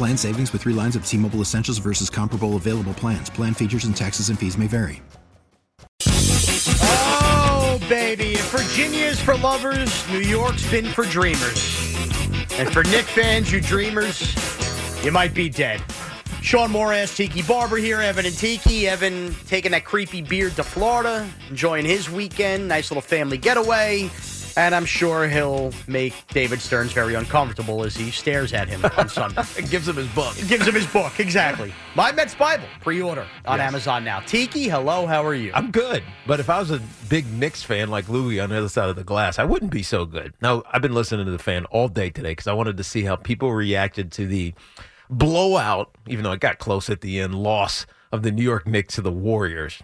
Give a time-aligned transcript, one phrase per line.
[0.00, 3.28] Plan savings with three lines of T Mobile Essentials versus comparable available plans.
[3.28, 5.02] Plan features and taxes and fees may vary.
[6.06, 8.32] Oh, baby.
[8.32, 11.94] If Virginia's for lovers, New York's been for dreamers.
[12.52, 14.34] And for Knick fans, you dreamers,
[15.04, 15.82] you might be dead.
[16.40, 18.88] Shaun Morash, Tiki Barber here, Evan and Tiki.
[18.88, 22.66] Evan taking that creepy beard to Florida, enjoying his weekend.
[22.66, 24.08] Nice little family getaway.
[24.56, 29.08] And I'm sure he'll make David Stearns very uncomfortable as he stares at him on
[29.08, 29.42] Sunday.
[29.70, 30.34] gives him his book.
[30.48, 31.72] Gives him his book, exactly.
[31.94, 33.68] My Mets Bible, pre order on Yes.
[33.68, 34.20] Amazon now.
[34.20, 35.52] Tiki, hello, how are you?
[35.54, 38.68] I'm good, but if I was a big Knicks fan like Louis on the other
[38.68, 40.34] side of the glass, I wouldn't be so good.
[40.42, 43.02] Now, I've been listening to the fan all day today because I wanted to see
[43.02, 44.52] how people reacted to the
[45.08, 48.94] blowout, even though it got close at the end, loss of the New York Knicks
[48.96, 49.82] to the Warriors.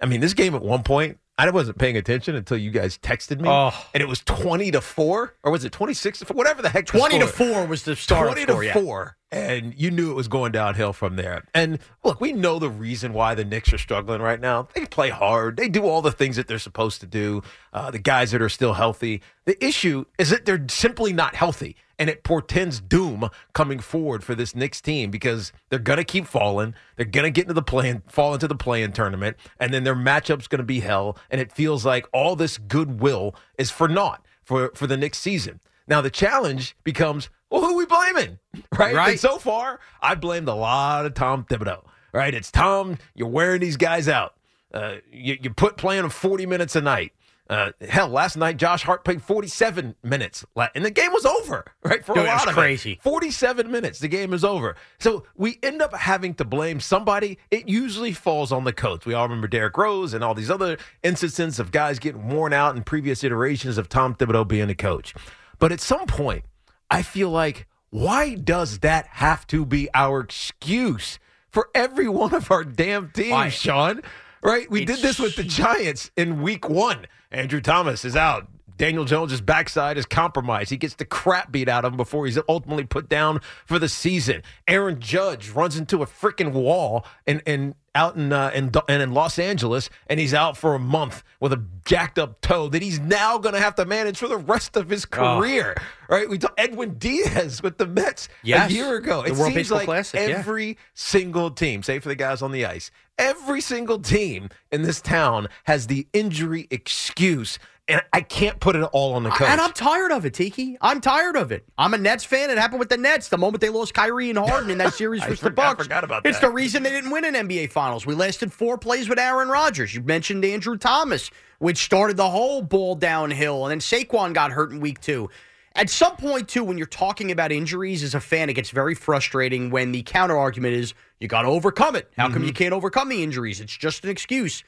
[0.00, 3.40] I mean, this game at one point, I wasn't paying attention until you guys texted
[3.40, 3.70] me, Oh.
[3.92, 6.34] and it was twenty to four, or was it twenty six to four?
[6.36, 6.86] Whatever the heck.
[6.86, 8.72] 20 to 4 was the start 20 score, to yeah.
[8.72, 12.70] 4 and you knew it was going downhill from there and look we know the
[12.70, 16.12] reason why the Knicks are struggling right now they play hard they do all the
[16.12, 17.42] things that they're supposed to do
[17.72, 21.74] uh, the guys that are still healthy the issue is that they're simply not healthy
[21.98, 26.26] and it portends doom coming forward for this Knicks team because they're going to keep
[26.26, 26.74] falling.
[26.96, 29.84] They're going to get into the play and fall into the play-in tournament, and then
[29.84, 31.18] their matchup's going to be hell.
[31.30, 35.60] And it feels like all this goodwill is for naught for for the next season.
[35.88, 38.38] Now the challenge becomes, well, who are we blaming?
[38.76, 38.94] Right?
[38.94, 39.10] Right.
[39.12, 41.84] And so far, I blamed a lot of Tom Thibodeau.
[42.12, 42.34] Right?
[42.34, 42.98] It's Tom.
[43.14, 44.34] You're wearing these guys out.
[44.72, 47.12] Uh, you, you put playing them 40 minutes a night.
[47.48, 51.64] Uh, hell, last night Josh Hart played 47 minutes, and the game was over.
[51.84, 52.92] Right for Dude, a it was of crazy.
[52.94, 53.02] It.
[53.02, 54.74] 47 minutes, the game is over.
[54.98, 57.38] So we end up having to blame somebody.
[57.52, 59.06] It usually falls on the coach.
[59.06, 62.74] We all remember Derrick Rose and all these other instances of guys getting worn out
[62.74, 65.14] in previous iterations of Tom Thibodeau being the coach.
[65.60, 66.44] But at some point,
[66.90, 71.18] I feel like why does that have to be our excuse
[71.48, 73.48] for every one of our damn teams, Why?
[73.48, 74.02] Shaun?
[74.42, 74.70] Right?
[74.70, 77.06] We It's- did this with the Giants in week one.
[77.30, 78.48] Andrew Thomas is out.
[78.76, 80.70] Daniel Jones' backside is compromised.
[80.70, 83.88] He gets the crap beat out of him before he's ultimately put down for the
[83.88, 84.42] season.
[84.68, 89.14] Aaron Judge runs into a freaking wall and and out in uh, in, and in
[89.14, 92.98] Los Angeles, and he's out for a month with a jacked up toe that he's
[93.00, 95.38] now going to have to manage for the rest of his Oh.
[95.38, 95.74] career.
[96.08, 96.28] Right?
[96.28, 98.70] We talked Edwin Diaz with the Mets Yes.
[98.70, 99.22] a year ago.
[99.22, 100.36] The It World seems Baseball like Classic, yeah.
[100.36, 105.00] every single team, save for the guys on the ice, every single team in this
[105.00, 107.58] town has the injury excuse,
[107.88, 109.48] and I can't put it all on the coach.
[109.48, 110.76] And I'm tired of it, Tiki.
[110.80, 111.64] I'm tired of it.
[111.78, 112.50] I'm a Nets fan.
[112.50, 115.22] It happened with the Nets the moment they lost Kyrie and Harden in that series
[115.22, 115.84] I versus the Bucks.
[115.84, 116.30] forgot about that.
[116.30, 118.04] It's the reason they didn't win an NBA Finals.
[118.04, 119.94] We lasted four plays with Aaron Rodgers.
[119.94, 124.72] You mentioned Andrew Thomas, which started the whole ball downhill, and then Saquon got hurt
[124.72, 125.30] in week two.
[125.76, 128.94] At some point, too, when you're talking about injuries as a fan, it gets very
[128.94, 132.10] frustrating when the counter argument is you got to overcome it.
[132.16, 132.56] How come you mm-hmm.
[132.56, 133.60] can't overcome the injuries?
[133.60, 134.64] It's just an excuse.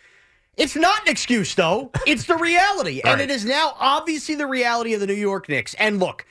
[0.59, 1.91] It's not an excuse, though.
[2.07, 3.01] It's the reality.
[3.05, 3.31] and Right.
[3.31, 5.75] it is now obviously the reality of the New York Knicks.
[5.75, 6.27] And look,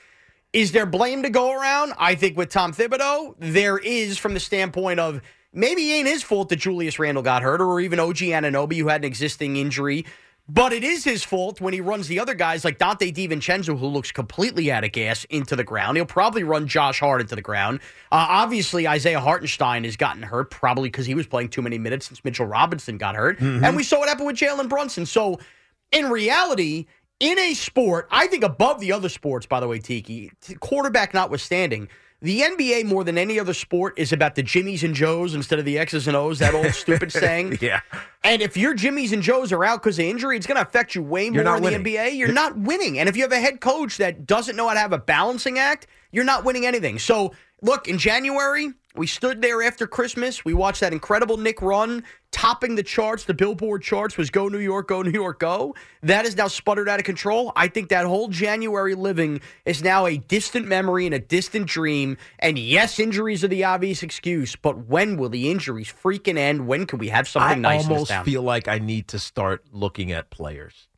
[0.52, 1.94] is there blame to go around?
[1.98, 5.20] I think with Tom Thibodeau, there is from the standpoint of
[5.52, 8.88] maybe it ain't his fault that Julius Randle got hurt or even OG Anunoby, who
[8.88, 10.04] had an existing injury.
[10.50, 13.86] But it is his fault when he runs the other guys like Donte DiVincenzo, who
[13.86, 15.98] looks completely out of gas, into the ground.
[15.98, 17.80] He'll probably run Josh Hart into the ground.
[18.10, 22.06] Uh, obviously, Isaiah Hartenstein has gotten hurt, probably because he was playing too many minutes
[22.06, 23.38] since Mitchell Robinson got hurt.
[23.40, 25.04] And we saw what happened with Jalen Brunson.
[25.04, 25.38] So,
[25.92, 26.86] in reality,
[27.20, 30.30] in a sport, I think above the other sports, by the way, Tiki,
[30.60, 31.88] quarterback notwithstanding,
[32.20, 35.64] the NBA more than any other sport is about the Jimmies and Joes instead of
[35.64, 37.58] the X's and O's, that old stupid saying.
[37.60, 37.80] Yeah.
[38.24, 40.96] And if your Jimmies and Joes are out because of injury, it's going to affect
[40.96, 41.84] you way more in the winning.
[41.84, 42.16] NBA.
[42.16, 42.98] You're not winning.
[42.98, 45.60] And if you have a head coach that doesn't know how to have a balancing
[45.60, 46.98] act, you're not winning anything.
[46.98, 50.44] So look, in January, we stood there after Christmas.
[50.44, 52.02] We watched that incredible Knick run,
[52.32, 53.24] topping the charts.
[53.24, 55.74] The Billboard charts was Go New York, Go New York, Go.
[56.02, 57.52] That is now sputtered out of control.
[57.54, 62.18] I think that whole January living is now a distant memory and a distant dream.
[62.40, 66.66] And yes, injuries are the obvious excuse, but when will the injuries freaking end?
[66.66, 69.18] When can we have something I nice in this almost feel like I need to
[69.18, 70.88] start looking at players,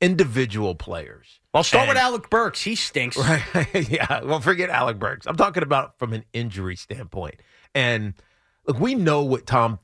[0.00, 1.40] individual players.
[1.52, 2.62] well, start with Alec Burks.
[2.62, 3.16] He stinks.
[3.54, 3.90] Right.
[3.90, 4.22] yeah.
[4.22, 5.26] Well, forget Alec Burks.
[5.26, 7.36] I'm talking about from an injury standpoint.
[7.74, 8.14] And
[8.66, 9.78] look, we know what Tom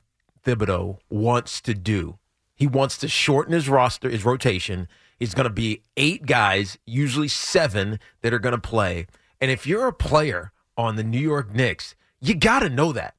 [0.45, 2.19] Thibodeau wants to do.
[2.55, 4.89] He wants to shorten his roster, his rotation.
[5.19, 9.07] He's going to be eight guys, usually seven, that are going to play.
[9.41, 13.15] And if you're a player on the New York Knicks, you got to know that.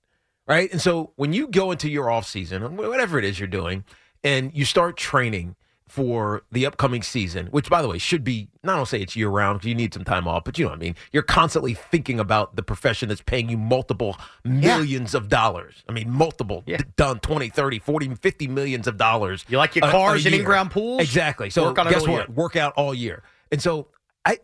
[0.47, 0.71] Right.
[0.71, 3.85] And so when you go into your offseason, whatever it is you're doing,
[4.23, 5.55] and you start training
[5.91, 9.27] for the upcoming season, which by the way should be not to say it's year
[9.27, 10.95] round because you need some time off, but you know what I mean.
[11.11, 14.15] You're constantly thinking about the profession that's paying you multiple
[14.45, 15.83] millions of dollars.
[15.89, 16.77] I mean, multiple Yeah.
[16.95, 19.43] done 20, 30, 40, 50 millions of dollars.
[19.49, 21.01] You like your a- a cars and in-ground pools?
[21.01, 21.49] Exactly.
[21.49, 22.09] So Work on it guess what?
[22.09, 22.25] year.
[22.29, 23.23] Work out all year.
[23.51, 23.87] And so
[24.23, 24.37] I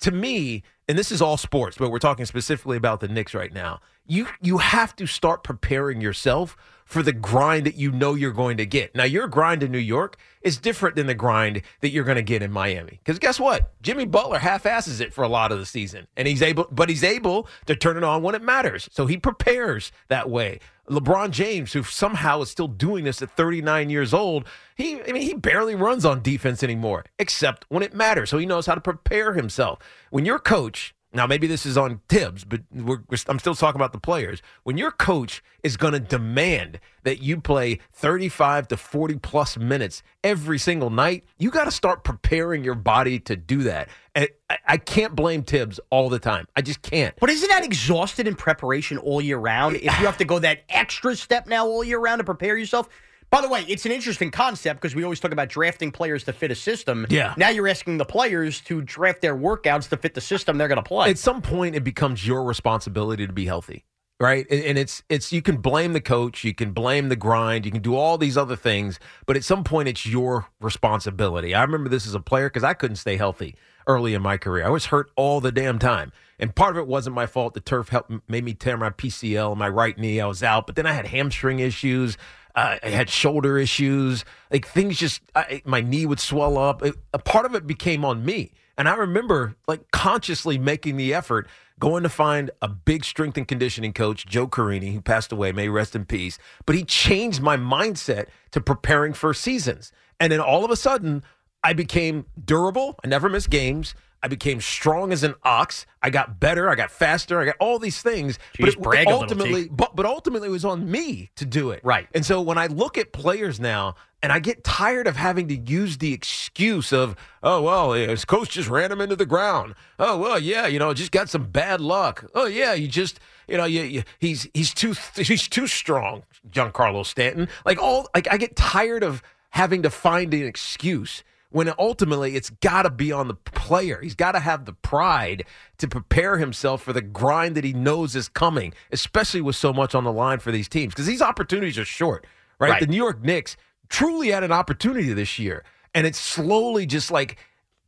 [0.00, 3.52] to me, and this is all sports, but we're talking specifically about the Knicks right
[3.52, 3.80] now.
[4.06, 8.56] You you have to start preparing yourself for the grind that you know you're going
[8.56, 8.94] to get.
[8.94, 12.22] Now, your grind in New York is different than the grind that you're going to
[12.22, 13.00] get in Miami.
[13.04, 13.72] Because guess what?
[13.82, 17.02] Jimmy Butler half-asses it for a lot of the season, and he's able, but he's
[17.02, 18.88] able to turn it on when it matters.
[18.92, 20.60] So he prepares that way.
[20.88, 25.22] LeBron James, who somehow is still doing this at 39 years old, he I mean
[25.22, 28.30] he barely runs on defense anymore, except when it matters.
[28.30, 29.78] So he knows how to prepare himself.
[30.10, 33.78] When your coach, now maybe this is on Thibs, but we're, we're, I'm still talking
[33.78, 34.42] about the players.
[34.64, 40.02] When your coach is going to demand that you play 35 to 40 plus minutes
[40.22, 43.88] every single night, you got to start preparing your body to do that.
[44.14, 46.46] And I, I can't blame Thibs all the time.
[46.54, 47.14] I just can't.
[47.18, 49.76] But isn't that exhausted in preparation all year round?
[49.76, 52.88] If you have to go that extra step now all year round to prepare yourself.
[53.30, 56.32] By the way, it's an interesting concept because we always talk about drafting players to
[56.32, 57.06] fit a system.
[57.10, 57.34] Yeah.
[57.36, 60.76] Now you're asking the players to draft their workouts to fit the system they're going
[60.76, 61.10] to play.
[61.10, 63.84] At some point, it becomes your responsibility to be healthy,
[64.20, 64.46] right?
[64.50, 67.82] And, it's it's you can blame the coach, you can blame the grind, you can
[67.82, 71.54] do all these other things, but at some point, it's your responsibility.
[71.54, 73.56] I remember this as a player because I couldn't stay healthy
[73.88, 74.64] early in my career.
[74.64, 77.54] I was hurt all the damn time, and part of it wasn't my fault.
[77.54, 80.20] The turf helped made me tear my PCL, my right knee.
[80.20, 82.16] I was out, but then I had hamstring issues.
[82.56, 84.24] I had shoulder issues.
[84.50, 86.82] Like things just, I, my knee would swell up.
[86.82, 88.52] It, a part of it became on me.
[88.78, 91.48] And I remember like consciously making the effort,
[91.78, 95.68] going to find a big strength and conditioning coach, Joe Carini, who passed away, may
[95.68, 96.38] rest in peace.
[96.64, 99.92] But he changed my mindset to preparing for seasons.
[100.18, 101.22] And then all of a sudden,
[101.62, 102.98] I became durable.
[103.04, 103.94] I never missed games.
[104.26, 105.86] I became strong as an ox.
[106.02, 106.68] I got better.
[106.68, 107.40] I got faster.
[107.40, 108.40] I got all these things.
[108.58, 111.80] Jeez, but little, ultimately, but but ultimately, it was on me to do it.
[111.84, 112.08] Right.
[112.12, 113.94] And so when I look at players now,
[114.24, 117.14] and I get tired of having to use the excuse of,
[117.44, 119.76] oh well, his coach just ran him into the ground.
[120.00, 122.28] Oh well, yeah, you know, just got some bad luck.
[122.34, 127.06] Oh yeah, you just, you know, you, you, he's he's too he's too strong, Giancarlo
[127.06, 127.46] Stanton.
[127.64, 131.22] Like all, like I get tired of having to find an excuse
[131.56, 133.98] when ultimately it's got to be on the player.
[134.02, 135.44] He's got to have the pride
[135.78, 139.94] to prepare himself for the grind that he knows is coming, especially with so much
[139.94, 142.26] on the line for these teams because these opportunities are short,
[142.60, 142.72] right?
[142.72, 142.80] Right.
[142.80, 143.56] The New York Knicks
[143.88, 147.38] truly had an opportunity this year, and it's slowly just like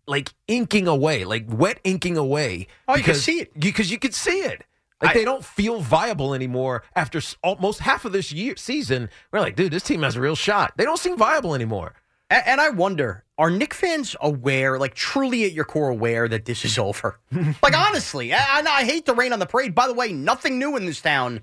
[0.06, 2.68] like inking away, like wet inking away.
[2.88, 3.60] Oh, you can see it.
[3.60, 4.64] because you can see it.
[5.02, 9.10] Like I- they don't feel viable anymore after almost half of this year season.
[9.30, 10.72] We're like, dude, this team has a real shot.
[10.78, 11.92] They don't seem viable anymore.
[12.30, 16.44] A- And I wonder, are Knick fans aware, like truly at your core aware that
[16.44, 17.18] this is over?
[17.62, 19.74] like honestly, I, I hate to rain on the parade.
[19.74, 21.40] By the way, nothing new in this town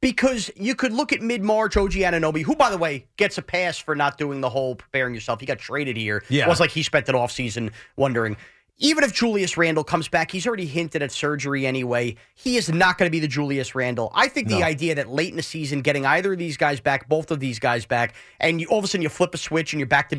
[0.00, 3.78] because you could look at mid-March OG Anunoby, who by the way gets a pass
[3.78, 5.40] for not doing the whole preparing yourself.
[5.40, 6.24] He got traded here.
[6.28, 6.46] Yeah.
[6.46, 8.36] It was like he spent an offseason wondering.
[8.78, 12.16] Even if Julius Randle comes back, he's already hinted at surgery anyway.
[12.34, 14.10] He is not going to be the Julius Randle.
[14.16, 17.08] I think the idea that late in the season, getting either of these guys back,
[17.08, 19.72] both of these guys back, and you, all of a sudden you flip a switch
[19.72, 20.18] and you're back to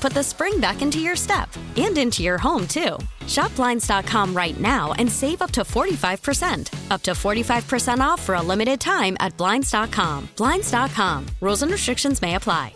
[0.00, 2.96] put the spring back into your step and into your home, too.
[3.26, 6.90] Shop Blinds.com right now and save up to 45%.
[6.90, 10.28] Up to 45% off for a limited time at Blinds.com.
[10.36, 11.26] Blinds.com.
[11.40, 12.74] Rules and restrictions may apply.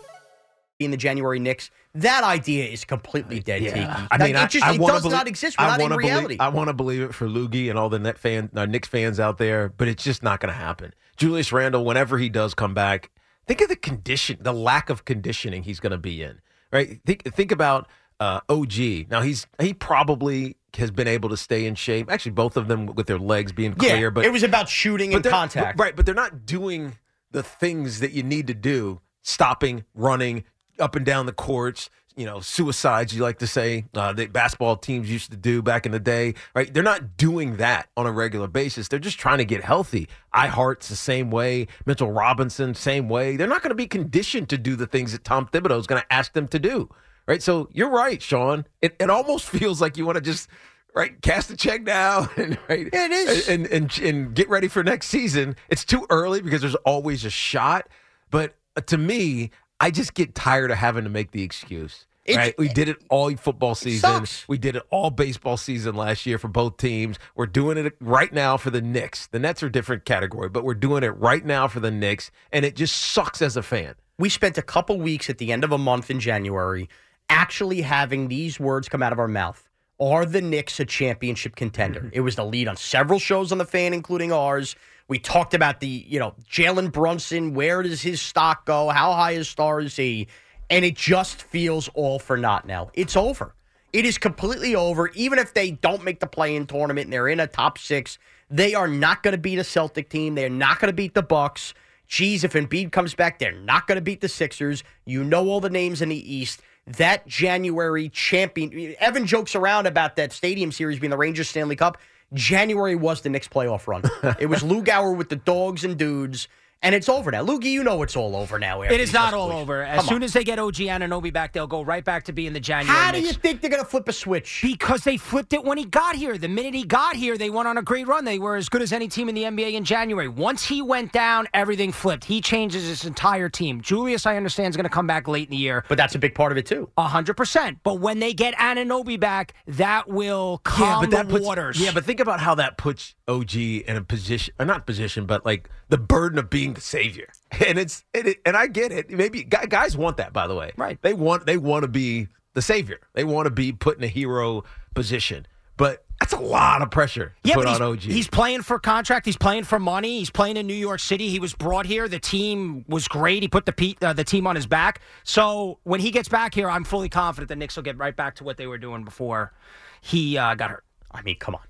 [0.79, 3.79] In the January Knicks, that idea is completely dead, Tiki.
[3.79, 5.57] I That- mean, it just I, I it wanna does believe, not exist.
[5.57, 6.25] We're I not in reality.
[6.35, 8.89] Believe, I want to believe it for Loogy and all the net fan, uh, Knicks
[8.89, 10.93] fans out there, but it's just not going to happen.
[11.15, 13.09] Julius Randle, whenever he does come back,
[13.47, 16.41] think of the condition, the lack of conditioning he's going to be in.
[16.71, 16.99] Right?
[17.05, 17.87] Think think about
[18.19, 19.09] uh, OG.
[19.09, 22.11] Now he's he probably has been able to stay in shape.
[22.11, 25.13] Actually, both of them with their legs being yeah, clear, but it was about shooting
[25.13, 25.79] and contact.
[25.79, 25.95] right?
[25.95, 26.97] But they're not doing
[27.31, 30.43] the things that you need to do: stopping, running,
[30.79, 31.89] up and down the courts.
[32.17, 33.13] You know, suicides.
[33.13, 36.35] You like to say uh, that basketball teams used to do back in the day,
[36.55, 36.73] right?
[36.73, 38.87] They're not doing that on a regular basis.
[38.87, 40.07] They're just trying to get healthy.
[40.31, 41.67] I Heart's the same way.
[41.85, 43.35] Mitchell Robinson, same way.
[43.35, 46.01] They're not going to be conditioned to do the things that Tom Thibodeau is going
[46.01, 46.89] to ask them to do,
[47.27, 47.43] right?
[47.43, 48.65] So you're right, Shaun.
[48.81, 50.47] It, it almost feels like you want to just
[50.95, 53.49] right cast a check now and right Yeah, it is.
[53.49, 55.57] and, and and get ready for next season.
[55.69, 57.89] It's too early because there's always a shot,
[58.31, 62.05] but uh, to me, I just get tired of having to make the excuse.
[62.25, 64.25] It's- right, we did it all football season.
[64.47, 67.19] We did it all baseball season last year for both teams.
[67.35, 69.27] We're doing it right now for the Knicks.
[69.27, 72.31] The Nets are a different category, but we're doing it right now for the Knicks,
[72.51, 73.93] and it just sucks as a fan.
[74.17, 76.87] we spent a couple weeks at the end of a month in January
[77.29, 79.67] actually having these words come out of our mouth.
[79.99, 82.01] Are the Knicks a championship contender?
[82.01, 82.13] Mm-hmm.
[82.13, 84.75] It was the lead on several shows on the fan, including ours.
[85.07, 87.53] We talked about the, you know, Jalen Brunson.
[87.53, 88.89] Where does his stock go?
[88.89, 90.27] How high a star is he?
[90.69, 92.89] And it just feels all for naught now.
[92.93, 93.53] It's over.
[93.93, 95.09] It is completely over.
[95.09, 98.17] Even if they don't make the play in tournament and they're in a top six,
[98.49, 100.35] they are not going to beat a Celtic team.
[100.35, 101.73] They're not going to beat the Bucks.
[102.07, 104.83] Geez, if Embiid comes back, they're not going to beat the Sixers.
[105.05, 106.61] You know all the names in the East.
[106.87, 111.97] That January champion, Evan jokes around about that Stadium Series being the Rangers Stanley Cup.
[112.33, 114.03] January was the Knicks playoff run.
[114.39, 116.47] it was Lou Gower with the dogs and dudes,
[116.81, 117.43] and it's over now.
[117.43, 118.83] Loogy, you know it's all over now.
[118.83, 119.61] after It is not all weeks.
[119.61, 119.81] over.
[119.83, 120.23] As Come soon on.
[120.23, 122.95] as they get OG Anunoby back, they'll go right back to being the January.
[122.97, 124.59] How do you think they're going to flip a switch?
[124.61, 126.37] Because they flipped it when he got here.
[126.37, 128.23] The minute he got here, they went on a great run.
[128.25, 130.27] They were as good as any team in the NBA in January.
[130.27, 132.25] Once he went down, everything flipped.
[132.25, 133.81] He changes his entire team.
[133.81, 135.83] Julius, I understand, is going to come back late in the year.
[135.89, 136.89] But that's a big part of it too.
[136.97, 137.79] A hundred percent.
[137.83, 141.79] But when they get Anunoby back, that will calm the puts, waters.
[141.79, 145.45] Yeah, but think about how that puts OG in a position, or not position, but
[145.45, 147.29] like the burden of being the savior.
[147.65, 149.09] And it's and, it, and I get it.
[149.09, 150.71] Maybe guys want that, by the way.
[150.75, 151.01] Right.
[151.01, 152.99] They want they want to be the savior.
[153.13, 155.47] They want to be put in a hero position.
[155.77, 158.11] But that's a lot of pressure to Yeah, put but on he's, OG.
[158.11, 159.25] he's playing for contract.
[159.25, 160.19] He's playing for money.
[160.19, 161.29] He's playing in New York City.
[161.29, 162.09] He was brought here.
[162.09, 163.41] The team was great.
[163.41, 164.99] He put the pe- uh, the team on his back.
[165.23, 168.35] So when he gets back here, I'm fully confident the Knicks will get right back
[168.35, 169.53] to what they were doing before
[170.01, 170.83] he uh, got hurt.
[171.11, 171.61] I mean, come on.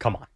[0.00, 0.26] Come on.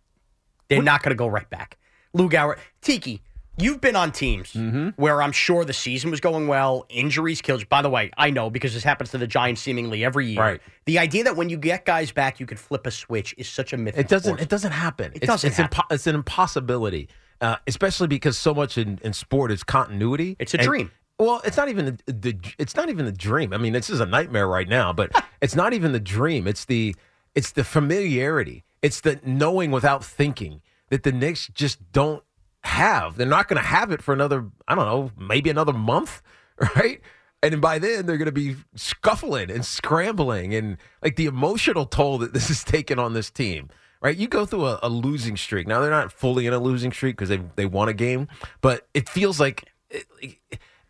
[0.69, 1.79] They're not going to go right back.
[2.13, 2.57] Lou Gower.
[2.83, 3.23] Tiki,
[3.59, 4.89] you've been on teams Mm-hmm.
[4.97, 7.67] where I'm sure the season was going well, injuries killed you.
[7.67, 10.41] By the way, I know because this happens to the Giants seemingly every year.
[10.41, 10.61] Right.
[10.87, 13.73] The idea that when you get guys back, you could flip a switch is such
[13.73, 13.97] a myth.
[13.99, 14.41] It doesn't.
[14.41, 15.13] It doesn't happen.
[15.13, 15.79] It it's, doesn't It's, happen.
[15.81, 17.09] impo- it's an impossibility,
[17.41, 20.37] uh, especially because so much in, in sport is continuity.
[20.39, 20.91] It's a And- dream.
[21.19, 22.37] Well, it's not even the, the.
[22.59, 23.53] It's not even the dream.
[23.53, 24.93] I mean, this is a nightmare right now.
[24.93, 26.47] But it's not even the dream.
[26.49, 26.97] It's the.
[27.35, 28.65] It's the familiarity.
[28.83, 32.25] It's the knowing without thinking that the Knicks just don't
[32.65, 33.17] have.
[33.17, 34.47] They're not going to have it for another.
[34.69, 35.11] I don't know.
[35.19, 36.23] Maybe another month,
[36.77, 37.01] right?
[37.43, 42.19] And by then, they're going to be scuffling and scrambling and like the emotional toll
[42.19, 43.69] that this is taking on this team.
[44.01, 45.69] Right, you go through a, a losing streak.
[45.69, 48.27] Now they're not fully in a losing streak because they they won a game,
[48.61, 50.07] but it feels like it,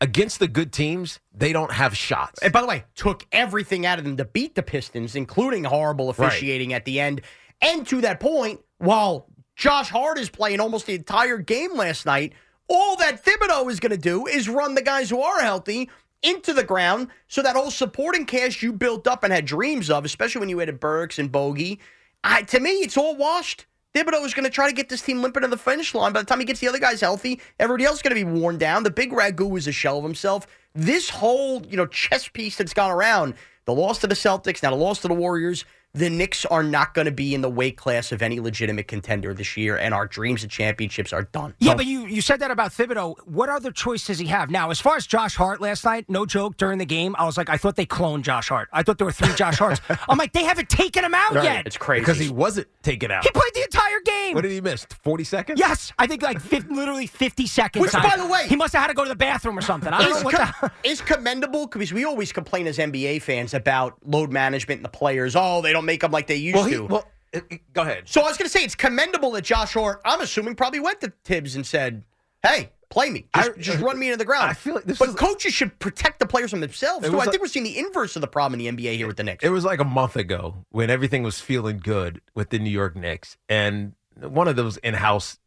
[0.02, 2.42] against the good teams, they don't have shots.
[2.42, 6.10] And by the way, took everything out of them to beat the Pistons, including horrible
[6.10, 6.76] officiating right.
[6.76, 7.20] at the end.
[7.60, 9.28] And to that point, while
[9.62, 12.32] Josh Hart is playing almost the entire game last night,
[12.66, 15.88] all that Thibodeau is going to do is run the guys who are healthy
[16.22, 20.04] into the ground so that whole supporting cast you built up and had dreams of,
[20.04, 21.78] especially when you added Burks and Bogey–
[22.24, 23.66] I, to me, it's all washed.
[23.94, 26.12] Thibodeau is going to try to get this team limping to the finish line.
[26.12, 28.40] By the time he gets the other guys healthy, everybody else is going to be
[28.40, 28.84] worn down.
[28.84, 30.46] The big ragu is a shell of himself.
[30.74, 33.34] This whole, you know, chess piece that's gone around,
[33.66, 36.94] the loss to the Celtics, now the loss to the Warriors, the Knicks are not
[36.94, 40.06] going to be in the weight class of any legitimate contender this year, and our
[40.06, 41.54] dreams of championships are done.
[41.58, 43.18] Yeah, but you, you said that about Thibodeau.
[43.26, 44.50] What other choice does he have?
[44.50, 47.36] Now, as far as Josh Hart last night, no joke, during the game, I was
[47.36, 48.70] like, I thought they cloned Josh Hart.
[48.72, 49.82] I thought there were three Josh Harts.
[50.08, 51.44] I'm like, they haven't taken him out right.
[51.44, 51.66] yet.
[51.66, 52.00] It's crazy.
[52.00, 53.24] Because he wasn't taken out.
[53.24, 54.34] He played the entire game.
[54.34, 54.86] What did he miss?
[55.02, 55.60] 40 seconds?
[55.60, 55.92] Yes.
[55.98, 57.82] I think like 50, literally 50 seconds.
[57.82, 59.92] Which, by the way, he must have had to go to the bathroom or something.
[59.92, 63.52] I don't know what com- the- is commendable because we always complain as NBA fans
[63.52, 65.36] about load management and the players.
[65.36, 66.84] Oh, they don't make them like they used well, he, to.
[66.86, 68.04] Well, uh, uh, go ahead.
[68.06, 71.00] So I was going to say it's commendable that Josh Hart, I'm assuming, probably went
[71.00, 72.04] to Thibs and said,
[72.42, 74.84] "Hey, play me, just, I, just uh, run me into the ground." I feel like
[74.84, 77.06] this but coaches should protect the players from themselves.
[77.06, 79.16] So I think we're seeing the inverse of the problem in the NBA here with
[79.16, 79.44] the Knicks.
[79.44, 82.96] It was like a month ago when everything was feeling good with the New York
[82.96, 85.38] Knicks, and one of those in-house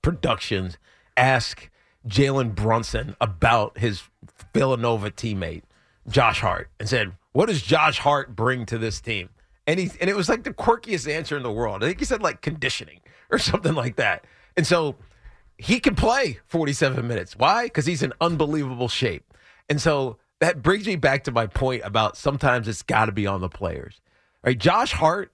[0.00, 0.78] productions
[1.16, 1.68] asked
[2.06, 4.02] Jalen Brunson about his
[4.52, 5.62] Villanova teammate
[6.08, 9.30] Josh Hart and said, "What does Josh Hart bring to this team?"
[9.66, 11.82] And he and it was like the quirkiest answer in the world.
[11.84, 13.00] I think he said like conditioning
[13.30, 14.24] or something like that.
[14.56, 14.96] And so
[15.56, 17.36] he can play 47 minutes.
[17.36, 17.64] Why?
[17.64, 19.32] Because he's in unbelievable shape.
[19.68, 23.26] And so that brings me back to my point about sometimes it's got to be
[23.26, 24.00] on the players.
[24.42, 24.58] Right?
[24.58, 25.32] Josh Hart,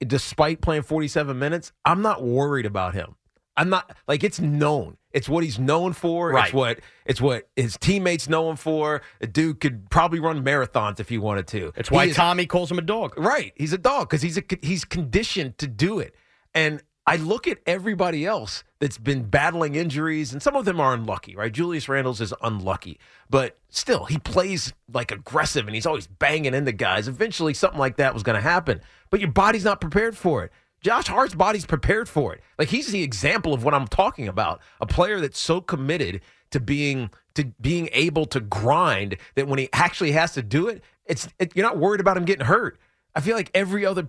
[0.00, 3.16] despite playing 47 minutes, I'm not worried about him.
[3.56, 4.96] I'm not like it's known.
[5.12, 6.30] It's what he's known for.
[6.30, 6.46] Right.
[6.46, 9.02] It's what it's what his teammates know him for.
[9.20, 11.72] A dude could probably run marathons if he wanted to.
[11.76, 13.14] It's why is, Tommy calls him a dog.
[13.18, 13.52] Right.
[13.56, 16.14] He's a dog because he's a he's conditioned to do it.
[16.54, 20.94] And I look at everybody else that's been battling injuries, and some of them are
[20.94, 21.50] unlucky, right?
[21.50, 26.70] Julius Randles is unlucky, but still, he plays like aggressive and he's always banging into
[26.70, 27.08] guys.
[27.08, 30.52] Eventually, something like that was going to happen, but your body's not prepared for it.
[30.82, 32.40] Josh Hart's body's prepared for it.
[32.58, 34.60] Like he's the example of what I'm talking about.
[34.80, 39.68] A player that's so committed to being to being able to grind that when he
[39.72, 42.78] actually has to do it, it's it, you're not worried about him getting hurt.
[43.14, 44.08] I feel like every other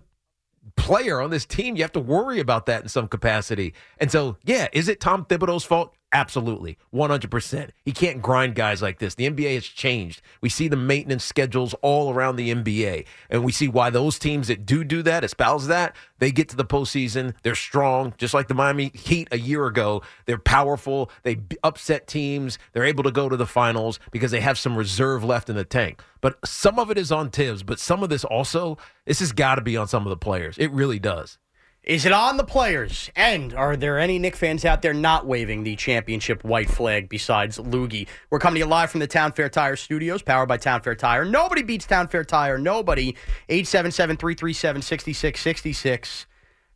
[0.75, 3.73] player on this team, you have to worry about that in some capacity.
[3.97, 5.95] And so, yeah, is it Tom Thibodeau's fault?
[6.15, 7.71] Absolutely, 100%.
[7.83, 9.15] He can't grind guys like this.
[9.15, 10.21] The NBA has changed.
[10.41, 14.47] We see the maintenance schedules all around the NBA, and we see why those teams
[14.47, 17.33] that do do that, espouse that, they get to the postseason.
[17.41, 20.03] They're strong, just like the Miami Heat a year ago.
[20.27, 21.09] They're powerful.
[21.23, 22.59] They upset teams.
[22.73, 25.65] They're able to go to the finals because they have some reserve left in the
[25.65, 25.99] tank.
[26.21, 29.55] But some of it is on Thibs, but some of this also, this has got
[29.55, 30.57] to be on some of the players.
[30.59, 31.39] It really does.
[31.83, 33.11] Is it on the players?
[33.13, 37.57] And are there any Knick fans out there not waving the championship white flag besides
[37.57, 38.07] Loogy?
[38.29, 40.95] We're coming to you live from the Town Fair Tire Studios, powered by Town Fair
[40.95, 41.25] Tire.
[41.25, 42.57] Nobody beats Town Fair Tire.
[42.57, 43.17] Nobody.
[43.49, 46.25] 877 337 6666.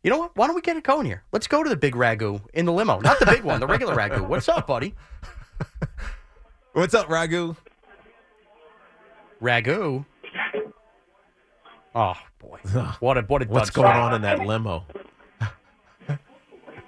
[0.02, 0.36] You know what?
[0.36, 1.22] Why don't we get it going here?
[1.32, 3.00] Let's go to the big ragu in the limo.
[3.00, 4.28] Not the big one, the regular ragu.
[4.28, 4.94] What's up, buddy?
[6.74, 7.56] What's up, ragu?
[9.40, 10.04] Ragu?
[11.94, 12.58] Oh, boy.
[13.00, 14.84] What a what a What's going on in that limo?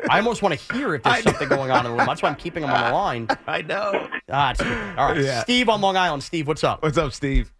[0.08, 2.06] I almost want to hear if there's something going on in the limo.
[2.06, 3.28] That's why I'm keeping him on the line.
[3.46, 4.08] I know.
[4.30, 4.54] Ah,
[4.96, 5.20] all right.
[5.22, 5.42] Yeah.
[5.42, 6.22] Steve on Long Island.
[6.22, 6.82] Steve, what's up?
[6.82, 7.52] What's up, Steve?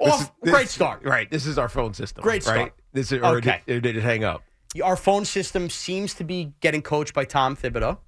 [0.00, 1.02] Off, is- this- great start.
[1.04, 1.30] Right.
[1.30, 2.22] This is our phone system.
[2.22, 2.54] Great right?
[2.54, 2.74] start.
[2.92, 3.62] This is, or Okay.
[3.66, 4.42] did, or did it hang up?
[4.82, 7.98] Our phone system seems to be getting coached by Tom Thibodeau.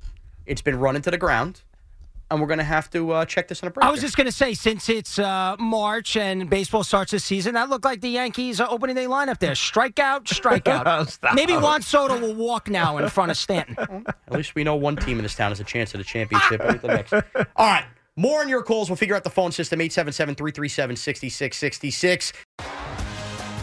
[0.46, 1.62] It's been run into the ground,
[2.30, 3.84] and we're going to have to uh, check this in a break.
[3.84, 7.54] I was just going to say, since it's uh, March and baseball starts this season,
[7.54, 9.52] that looked like the Yankees uh, opening day lineup there.
[9.52, 11.08] Strikeout, strikeout.
[11.10, 11.34] Stop.
[11.34, 14.04] Maybe Juan Soto will walk now in front of Stanton.
[14.26, 16.60] At least we know one team in this town has a chance at a championship.
[16.80, 17.12] The next.
[17.12, 17.22] All
[17.58, 17.84] right.
[18.16, 18.88] More on your calls.
[18.90, 22.32] We'll figure out the phone system 877 337 6666.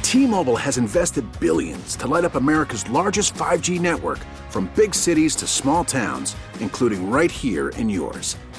[0.01, 5.47] T-Mobile has invested billions to light up America's largest 5G network from big cities to
[5.47, 8.37] small towns, including right here in yours.